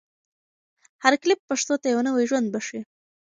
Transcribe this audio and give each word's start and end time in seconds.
هر 1.03 1.13
کلیپ 1.21 1.39
پښتو 1.49 1.73
ته 1.81 1.87
یو 1.93 2.01
نوی 2.07 2.23
ژوند 2.29 2.47
بښي. 2.53 2.81